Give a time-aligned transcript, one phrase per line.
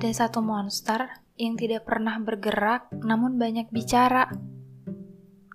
[0.00, 4.32] Ada satu monster yang tidak pernah bergerak namun banyak bicara.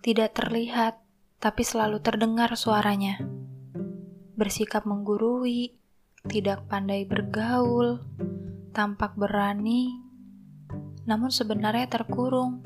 [0.05, 1.01] Tidak terlihat,
[1.41, 3.25] tapi selalu terdengar suaranya.
[4.37, 5.73] Bersikap menggurui,
[6.29, 8.05] tidak pandai bergaul,
[8.69, 9.97] tampak berani,
[11.09, 12.61] namun sebenarnya terkurung.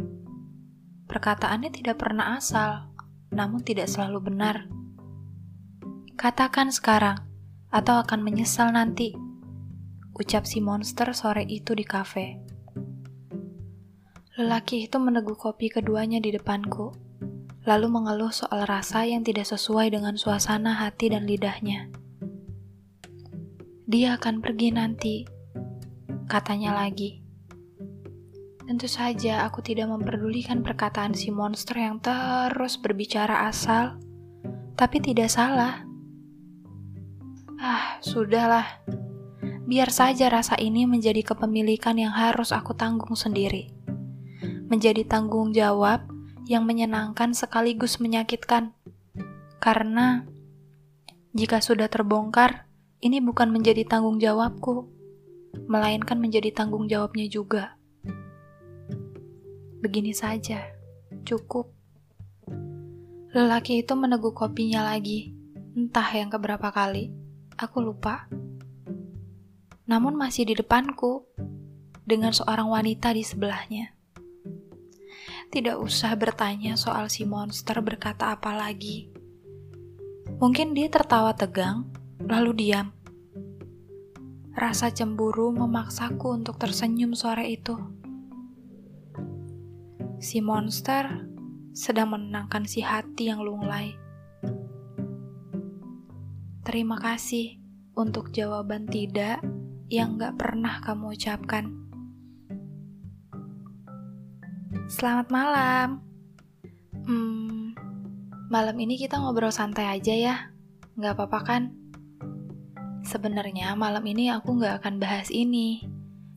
[1.07, 2.91] Perkataannya tidak pernah asal,
[3.31, 4.67] namun tidak selalu benar.
[6.19, 7.23] Katakan sekarang,
[7.71, 9.28] atau akan menyesal nanti
[10.19, 12.35] ucap si monster sore itu di kafe.
[14.35, 16.91] Lelaki itu meneguk kopi keduanya di depanku,
[17.63, 21.87] lalu mengeluh soal rasa yang tidak sesuai dengan suasana hati dan lidahnya.
[23.87, 25.15] Dia akan pergi nanti,
[26.27, 27.23] katanya lagi.
[28.67, 33.97] Tentu saja aku tidak memperdulikan perkataan si monster yang terus berbicara asal,
[34.75, 35.83] tapi tidak salah.
[37.59, 38.79] Ah, sudahlah
[39.69, 43.69] biar saja rasa ini menjadi kepemilikan yang harus aku tanggung sendiri.
[44.65, 46.09] Menjadi tanggung jawab
[46.49, 48.73] yang menyenangkan sekaligus menyakitkan.
[49.61, 50.25] Karena
[51.37, 52.65] jika sudah terbongkar,
[53.05, 54.89] ini bukan menjadi tanggung jawabku,
[55.69, 57.77] melainkan menjadi tanggung jawabnya juga.
[59.85, 60.65] Begini saja,
[61.21, 61.69] cukup.
[63.37, 65.29] Lelaki itu meneguk kopinya lagi,
[65.77, 67.13] entah yang keberapa kali.
[67.53, 68.25] Aku lupa
[69.89, 71.25] namun masih di depanku
[72.05, 73.97] dengan seorang wanita di sebelahnya.
[75.49, 79.09] Tidak usah bertanya soal si monster berkata apa lagi.
[80.37, 81.89] Mungkin dia tertawa tegang,
[82.21, 82.93] lalu diam.
[84.53, 87.73] Rasa cemburu memaksaku untuk tersenyum sore itu.
[90.21, 91.25] Si monster
[91.73, 93.97] sedang menenangkan si hati yang lunglai.
[96.61, 97.57] Terima kasih
[97.97, 99.41] untuk jawaban tidak
[99.89, 101.65] yang gak pernah kamu ucapkan.
[104.85, 106.05] Selamat malam.
[107.09, 107.73] Hmm,
[108.53, 110.35] malam ini kita ngobrol santai aja ya.
[110.93, 111.63] Gak apa-apa kan?
[113.01, 115.81] Sebenarnya malam ini aku gak akan bahas ini,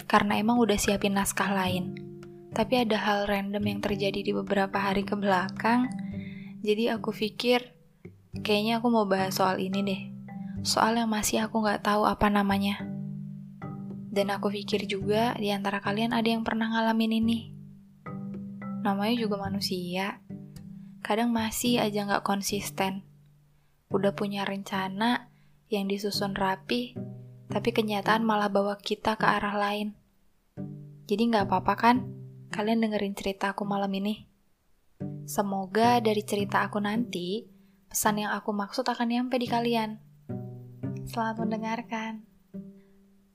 [0.08, 1.92] karena emang udah siapin naskah lain.
[2.56, 5.92] Tapi ada hal random yang terjadi di beberapa hari ke belakang,
[6.64, 7.76] jadi aku pikir
[8.40, 10.02] kayaknya aku mau bahas soal ini deh.
[10.64, 12.91] Soal yang masih aku gak tahu apa namanya.
[14.12, 17.40] Dan aku pikir juga di antara kalian ada yang pernah ngalamin ini.
[18.84, 20.20] Namanya juga manusia.
[21.00, 23.08] Kadang masih aja nggak konsisten.
[23.88, 25.32] Udah punya rencana
[25.72, 26.92] yang disusun rapi,
[27.48, 29.96] tapi kenyataan malah bawa kita ke arah lain.
[31.08, 31.96] Jadi nggak apa-apa kan?
[32.52, 34.28] Kalian dengerin cerita aku malam ini.
[35.24, 37.48] Semoga dari cerita aku nanti,
[37.88, 39.96] pesan yang aku maksud akan nyampe di kalian.
[41.08, 42.31] Selamat mendengarkan.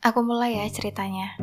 [0.05, 1.33] Aku mulai ya ceritanya.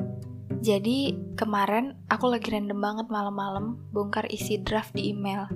[0.62, 5.50] Jadi kemarin aku lagi random banget malam-malam bongkar isi draft di email.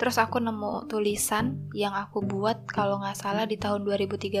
[0.00, 4.40] Terus aku nemu tulisan yang aku buat kalau nggak salah di tahun 2013.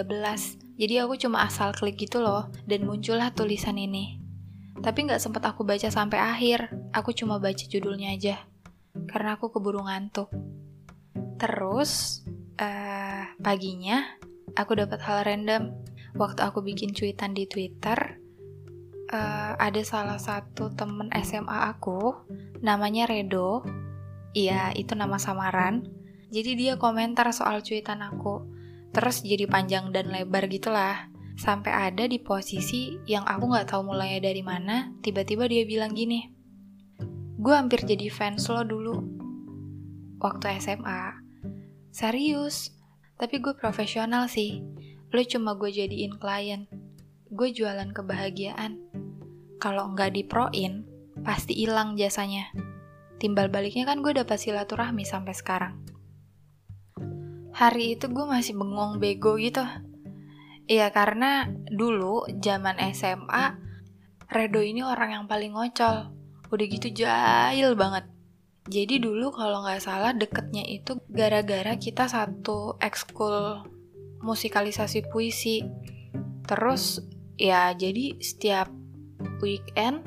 [0.80, 4.18] Jadi aku cuma asal klik gitu loh, dan muncullah tulisan ini.
[4.80, 8.42] Tapi nggak sempat aku baca sampai akhir, aku cuma baca judulnya aja.
[9.06, 10.32] Karena aku keburu ngantuk.
[11.38, 12.24] Terus,
[12.58, 14.02] uh, paginya,
[14.58, 15.70] aku dapat hal random
[16.16, 18.20] waktu aku bikin cuitan di Twitter,
[19.12, 22.16] uh, ada salah satu temen SMA aku,
[22.60, 23.64] namanya Redo.
[24.32, 25.84] Iya, itu nama samaran.
[26.32, 28.48] Jadi dia komentar soal cuitan aku.
[28.92, 31.12] Terus jadi panjang dan lebar gitulah.
[31.36, 36.28] Sampai ada di posisi yang aku gak tahu mulainya dari mana, tiba-tiba dia bilang gini.
[37.36, 38.96] Gue hampir jadi fans lo dulu.
[40.20, 41.20] Waktu SMA.
[41.92, 42.72] Serius.
[43.20, 44.64] Tapi gue profesional sih
[45.12, 46.64] Lo cuma gue jadiin klien.
[47.28, 48.80] Gue jualan kebahagiaan.
[49.60, 50.88] Kalau nggak diproin,
[51.20, 52.48] pasti hilang jasanya.
[53.20, 55.74] Timbal baliknya kan gue dapat silaturahmi sampai sekarang.
[57.52, 59.60] Hari itu gue masih bengong bego gitu.
[60.64, 63.60] Iya karena dulu zaman SMA,
[64.32, 66.08] Redo ini orang yang paling ngocol.
[66.48, 68.08] Udah gitu jahil banget.
[68.64, 73.60] Jadi dulu kalau nggak salah deketnya itu gara-gara kita satu ekskul
[74.22, 75.66] musikalisasi puisi.
[76.46, 77.02] Terus
[77.36, 78.70] ya jadi setiap
[79.42, 80.06] weekend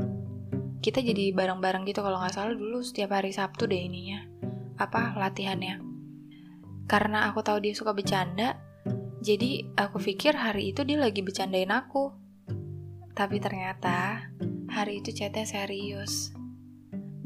[0.79, 2.01] kita jadi bareng-bareng gitu.
[2.01, 4.23] Kalau nggak salah dulu setiap hari Sabtu deh ininya.
[4.79, 5.83] Apa latihannya.
[6.87, 8.57] Karena aku tahu dia suka bercanda
[9.25, 12.13] jadi aku pikir hari itu dia lagi bercandain aku.
[13.15, 14.27] Tapi ternyata
[14.69, 16.35] hari itu chatnya serius.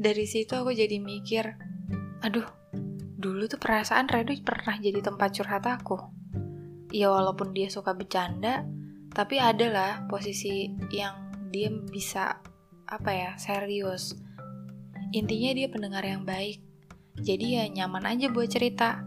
[0.00, 1.70] Dari situ aku jadi mikir
[2.20, 2.44] aduh
[3.20, 6.19] dulu tuh perasaan Redo pernah jadi tempat curhat aku
[6.90, 8.66] ya walaupun dia suka bercanda
[9.10, 12.38] tapi adalah posisi yang dia bisa
[12.86, 14.14] apa ya serius.
[15.10, 16.62] Intinya dia pendengar yang baik.
[17.18, 19.02] Jadi ya nyaman aja buat cerita.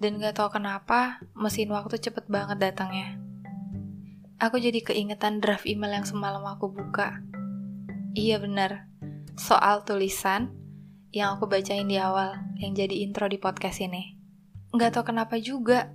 [0.00, 3.20] Dan gak tau kenapa mesin waktu cepet banget datangnya.
[4.40, 7.20] Aku jadi keingetan draft email yang semalam aku buka.
[8.16, 8.92] Iya bener
[9.36, 10.52] soal tulisan
[11.12, 14.16] yang aku bacain di awal yang jadi intro di podcast ini.
[14.72, 15.92] Gak tau kenapa juga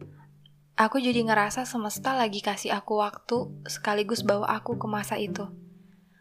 [0.77, 5.49] Aku jadi ngerasa semesta lagi kasih aku waktu sekaligus bawa aku ke masa itu.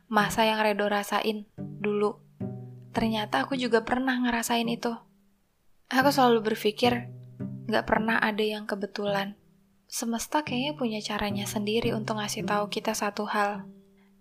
[0.09, 2.17] Masa yang Redo rasain dulu.
[2.97, 4.97] Ternyata aku juga pernah ngerasain itu.
[5.93, 7.13] Aku selalu berpikir,
[7.69, 9.37] gak pernah ada yang kebetulan.
[9.93, 13.69] Semesta kayaknya punya caranya sendiri untuk ngasih tahu kita satu hal.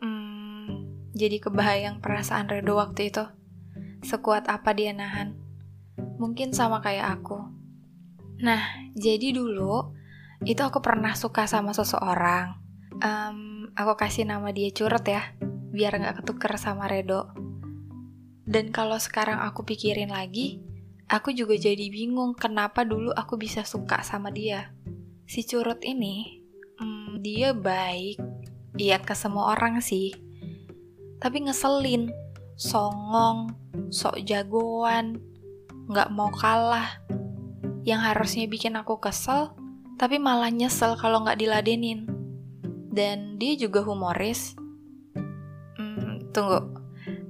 [0.03, 0.83] Hmm,
[1.15, 3.23] jadi kebayang perasaan Redo waktu itu.
[4.03, 5.31] Sekuat apa dia nahan.
[6.19, 7.39] Mungkin sama kayak aku.
[8.43, 9.94] Nah, jadi dulu
[10.45, 12.53] itu aku pernah suka sama seseorang.
[13.01, 15.33] Um, aku kasih nama dia curut ya,
[15.73, 17.33] biar nggak ketuker sama Redo.
[18.45, 20.61] Dan kalau sekarang aku pikirin lagi,
[21.09, 24.69] aku juga jadi bingung kenapa dulu aku bisa suka sama dia.
[25.25, 26.45] Si curut ini,
[26.77, 28.21] um, dia baik,
[28.77, 30.13] iya ke semua orang sih.
[31.17, 32.13] Tapi ngeselin,
[32.53, 33.49] songong,
[33.89, 35.17] sok jagoan,
[35.89, 37.01] nggak mau kalah.
[37.81, 39.57] Yang harusnya bikin aku kesel,
[39.95, 42.07] tapi malah nyesel kalau nggak diladenin.
[42.95, 44.55] Dan dia juga humoris.
[45.75, 46.63] Hmm, tunggu,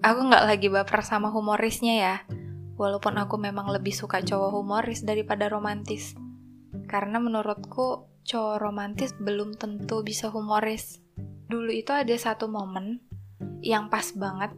[0.05, 2.15] aku nggak lagi baper sama humorisnya ya.
[2.77, 6.13] Walaupun aku memang lebih suka cowok humoris daripada romantis.
[6.85, 11.01] Karena menurutku cowok romantis belum tentu bisa humoris.
[11.49, 13.01] Dulu itu ada satu momen
[13.65, 14.53] yang pas banget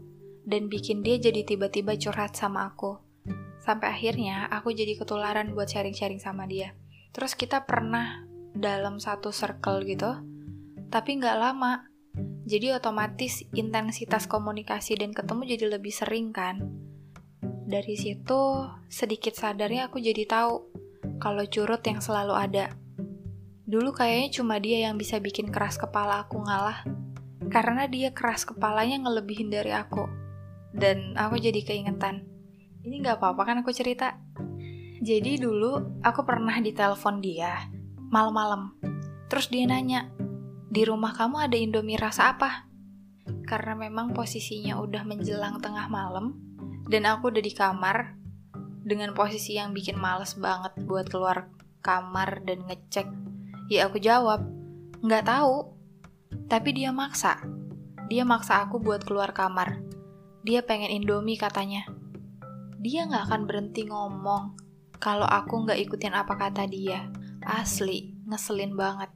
[0.48, 3.00] dan bikin dia jadi tiba-tiba curhat sama aku.
[3.59, 6.71] Sampai akhirnya aku jadi ketularan buat sharing-sharing sama dia.
[7.18, 8.22] Terus kita pernah
[8.54, 10.22] dalam satu circle gitu,
[10.94, 11.90] tapi nggak lama.
[12.46, 16.62] Jadi otomatis intensitas komunikasi dan ketemu jadi lebih sering kan.
[17.42, 20.54] Dari situ sedikit sadarnya aku jadi tahu
[21.18, 22.69] kalau curut yang selalu ada.
[23.68, 26.86] Dulu kayaknya cuma dia yang bisa bikin keras kepala aku ngalah.
[27.50, 30.06] Karena dia keras kepalanya ngelebihin dari aku.
[30.69, 32.24] Dan aku jadi keingetan.
[32.86, 34.16] Ini gak apa-apa kan aku cerita?
[34.98, 37.70] Jadi dulu aku pernah ditelepon dia
[38.10, 38.74] malam-malam.
[39.30, 40.10] Terus dia nanya,
[40.74, 42.66] "Di rumah kamu ada Indomie rasa apa?"
[43.46, 46.34] Karena memang posisinya udah menjelang tengah malam
[46.90, 48.18] dan aku udah di kamar
[48.82, 51.52] dengan posisi yang bikin males banget buat keluar
[51.86, 53.06] kamar dan ngecek.
[53.70, 54.50] Ya aku jawab,
[55.06, 55.78] "Nggak tahu."
[56.48, 57.38] Tapi dia maksa.
[58.08, 59.84] Dia maksa aku buat keluar kamar.
[60.42, 61.86] Dia pengen Indomie katanya.
[62.80, 64.67] Dia nggak akan berhenti ngomong
[64.98, 67.10] kalau aku nggak ikutin apa kata dia.
[67.48, 69.14] Asli, ngeselin banget.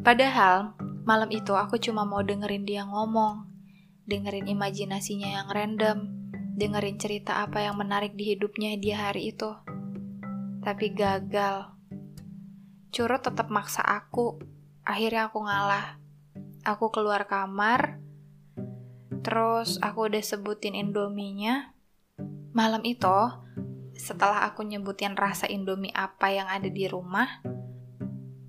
[0.00, 3.48] Padahal, malam itu aku cuma mau dengerin dia ngomong,
[4.06, 5.98] dengerin imajinasinya yang random,
[6.54, 9.50] dengerin cerita apa yang menarik di hidupnya dia hari itu.
[10.62, 11.74] Tapi gagal.
[12.94, 14.38] Curut tetap maksa aku,
[14.86, 15.98] akhirnya aku ngalah.
[16.62, 17.98] Aku keluar kamar,
[19.24, 21.72] terus aku udah sebutin indominya.
[22.52, 23.16] Malam itu,
[24.00, 27.44] setelah aku nyebutin rasa Indomie apa yang ada di rumah,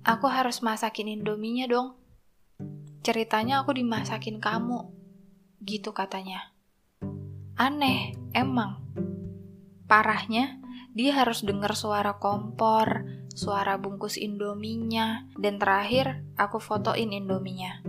[0.00, 2.00] aku harus masakin Indominya dong.
[3.04, 4.88] Ceritanya aku dimasakin kamu,
[5.60, 6.54] gitu katanya.
[7.60, 8.80] Aneh, emang.
[9.84, 10.56] Parahnya,
[10.96, 13.04] dia harus dengar suara kompor,
[13.36, 17.84] suara bungkus Indominya, dan terakhir aku fotoin Indominya.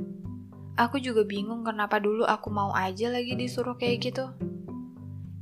[0.74, 4.26] Aku juga bingung kenapa dulu aku mau aja lagi disuruh kayak gitu.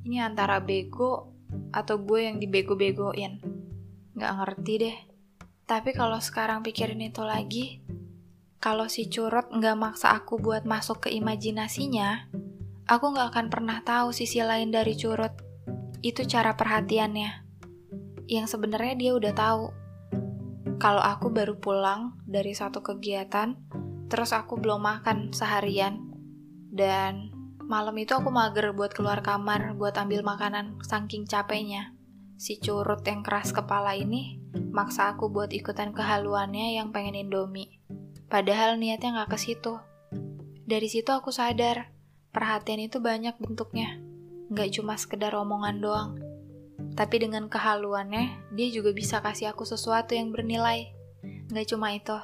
[0.03, 1.31] Ini antara bego
[1.71, 3.41] atau gue yang dibego-begoin.
[4.15, 4.97] Gak ngerti deh.
[5.65, 7.79] Tapi kalau sekarang pikirin itu lagi,
[8.61, 12.29] kalau si curut gak maksa aku buat masuk ke imajinasinya,
[12.85, 15.31] aku gak akan pernah tahu sisi lain dari curut.
[16.03, 17.31] Itu cara perhatiannya.
[18.27, 19.65] Yang sebenarnya dia udah tahu.
[20.77, 23.55] Kalau aku baru pulang dari satu kegiatan,
[24.11, 26.11] terus aku belum makan seharian,
[26.67, 27.30] dan
[27.71, 31.95] Malam itu aku mager buat keluar kamar buat ambil makanan saking capeknya.
[32.35, 34.43] Si curut yang keras kepala ini
[34.75, 37.79] maksa aku buat ikutan kehaluannya yang pengen Indomie.
[38.27, 39.79] Padahal niatnya nggak ke situ.
[40.67, 41.95] Dari situ aku sadar,
[42.35, 44.03] perhatian itu banyak bentuknya.
[44.51, 46.11] Nggak cuma sekedar omongan doang.
[46.99, 50.91] Tapi dengan kehaluannya, dia juga bisa kasih aku sesuatu yang bernilai.
[51.47, 52.19] Nggak cuma itu.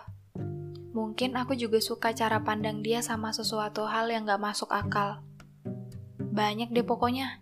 [0.92, 5.27] Mungkin aku juga suka cara pandang dia sama sesuatu hal yang gak masuk akal.
[6.38, 7.42] Banyak deh pokoknya.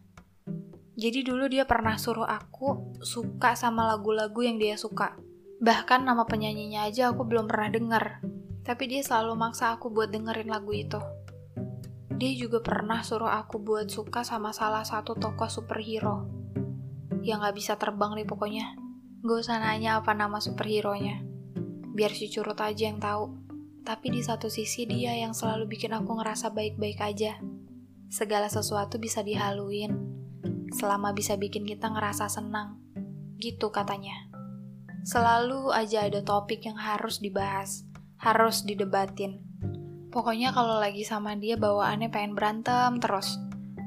[0.95, 5.19] Jadi dulu dia pernah suruh aku suka sama lagu-lagu yang dia suka.
[5.59, 8.23] Bahkan nama penyanyinya aja aku belum pernah denger.
[8.63, 11.03] Tapi dia selalu maksa aku buat dengerin lagu itu.
[12.15, 16.31] dia juga pernah suruh aku buat suka sama salah satu tokoh superhero.
[17.19, 18.79] Yang gak bisa terbang nih pokoknya.
[19.19, 21.19] Gak usah nanya apa nama superhero-nya.
[21.91, 23.35] Biar si curut aja yang tahu.
[23.83, 27.35] Tapi di satu sisi dia yang selalu bikin aku ngerasa baik-baik aja.
[28.15, 29.91] Segala sesuatu bisa dihaluin.
[30.71, 32.79] Selama bisa bikin kita ngerasa senang.
[33.35, 34.31] Gitu katanya.
[35.03, 37.83] Selalu aja ada topik yang harus dibahas.
[38.15, 39.43] Harus didebatin
[40.15, 43.35] Pokoknya kalau lagi sama dia bawaannya pengen berantem terus.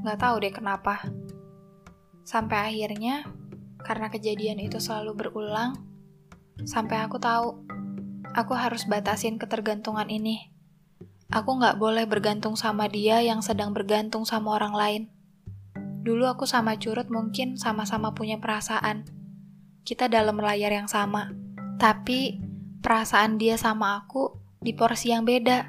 [0.05, 1.01] Nggak tahu deh kenapa.
[2.21, 3.25] Sampai akhirnya,
[3.81, 5.73] karena kejadian itu selalu berulang,
[6.69, 7.65] sampai aku tahu,
[8.37, 10.53] aku harus batasin ketergantungan ini.
[11.29, 15.03] Aku nggak boleh bergantung sama dia yang sedang bergantung sama orang lain.
[16.01, 19.05] Dulu aku sama Curut mungkin sama-sama punya perasaan.
[19.85, 21.29] Kita dalam layar yang sama.
[21.77, 22.41] Tapi,
[22.81, 25.69] perasaan dia sama aku di porsi yang beda.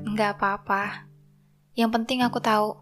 [0.00, 1.04] Nggak apa-apa.
[1.76, 2.80] Yang penting aku tahu,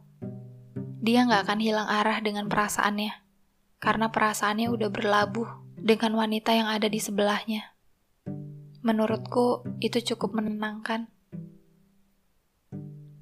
[1.02, 3.18] dia nggak akan hilang arah dengan perasaannya.
[3.82, 7.74] Karena perasaannya udah berlabuh dengan wanita yang ada di sebelahnya.
[8.86, 11.17] Menurutku, itu cukup menenangkan.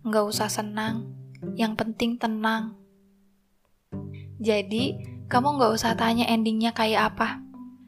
[0.07, 1.11] Nggak usah senang,
[1.59, 2.79] yang penting tenang.
[4.39, 7.43] Jadi, kamu nggak usah tanya endingnya kayak apa.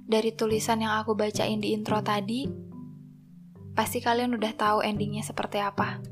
[0.09, 2.67] Dari tulisan yang aku bacain di intro tadi,
[3.79, 6.03] Pasti kalian udah tahu endingnya seperti apa.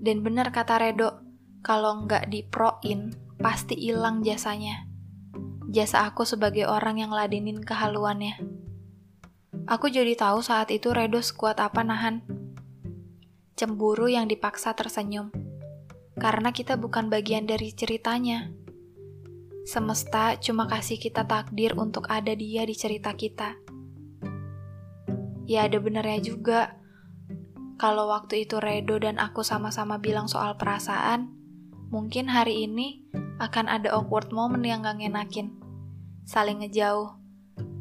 [0.00, 1.20] Dan benar kata Redo,
[1.60, 4.88] kalau nggak diproin, pasti hilang jasanya.
[5.68, 8.40] Jasa aku sebagai orang yang ladenin kehaluannya.
[9.68, 12.24] Aku jadi tahu saat itu Redo sekuat apa nahan.
[13.60, 15.28] Cemburu yang dipaksa tersenyum.
[16.16, 18.48] Karena kita bukan bagian dari ceritanya.
[19.68, 23.60] Semesta cuma kasih kita takdir untuk ada dia di cerita kita
[25.50, 26.78] ya ada benernya juga.
[27.74, 31.34] Kalau waktu itu Redo dan aku sama-sama bilang soal perasaan,
[31.90, 33.02] mungkin hari ini
[33.42, 35.50] akan ada awkward moment yang gak ngenakin.
[36.22, 37.18] Saling ngejauh,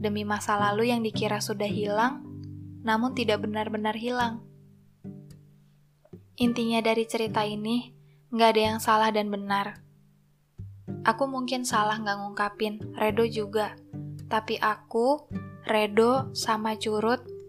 [0.02, 2.26] demi masa lalu yang dikira sudah hilang,
[2.82, 4.42] namun tidak benar-benar hilang.
[6.40, 7.92] Intinya dari cerita ini,
[8.32, 9.84] gak ada yang salah dan benar.
[11.04, 13.76] Aku mungkin salah gak ngungkapin, Redo juga.
[14.32, 15.28] Tapi aku,
[15.68, 17.40] Redo, sama Curut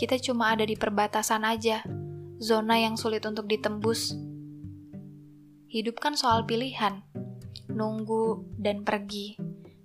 [0.00, 1.84] kita cuma ada di perbatasan aja,
[2.40, 4.16] zona yang sulit untuk ditembus.
[5.68, 7.04] Hidup kan soal pilihan,
[7.68, 9.36] nunggu dan pergi,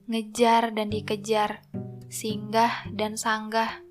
[0.08, 1.68] ngejar dan dikejar,
[2.08, 3.84] singgah dan sanggah.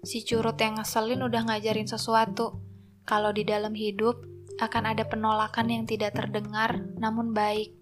[0.00, 2.56] Si curut yang ngeselin udah ngajarin sesuatu,
[3.02, 4.22] kalau di dalam hidup
[4.60, 7.74] akan ada penolakan yang tidak terdengar namun baik.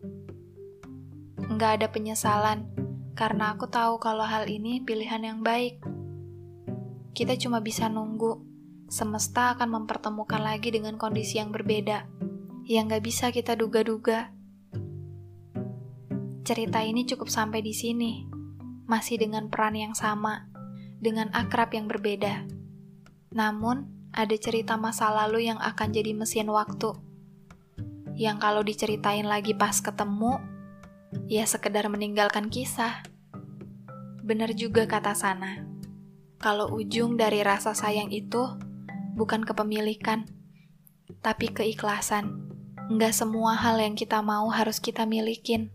[1.50, 2.70] Nggak ada penyesalan,
[3.18, 5.82] karena aku tahu kalau hal ini pilihan yang baik.
[7.12, 8.48] Kita cuma bisa nunggu.
[8.90, 12.10] Semesta akan mempertemukan lagi dengan kondisi yang berbeda,
[12.66, 14.34] yang gak bisa kita duga-duga.
[16.42, 18.26] Cerita ini cukup sampai di sini,
[18.90, 20.50] masih dengan peran yang sama,
[20.98, 22.50] dengan akrab yang berbeda.
[23.30, 26.94] Namun, ada cerita masa lalu yang akan jadi mesin waktu.
[28.18, 30.38] Yang kalau diceritain lagi pas ketemu,
[31.30, 33.02] ya sekedar meninggalkan kisah.
[34.20, 35.70] Benar juga kata Sana
[36.40, 38.56] kalau ujung dari rasa sayang itu
[39.12, 40.24] bukan kepemilikan,
[41.20, 42.48] tapi keikhlasan.
[42.88, 45.68] Nggak semua hal yang kita mau harus kita milikin.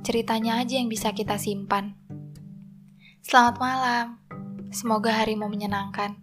[0.00, 1.92] Ceritanya aja yang bisa kita simpan.
[3.20, 4.06] Selamat malam.
[4.72, 6.16] Semoga harimu menyenangkan.